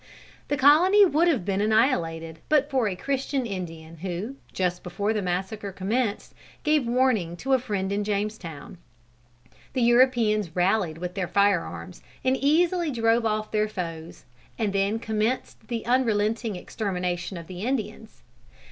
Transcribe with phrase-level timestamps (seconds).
[0.47, 5.21] The colony would have been annihilated, but for a Christian Indian who, just before the
[5.21, 8.79] massacre commenced, gave warning to a friend in Jamestown.
[9.73, 14.25] The Europeans rallied with their fire arms, and easily drove off their foes,
[14.57, 18.23] and then commenced the unrelenting extermination of the Indians.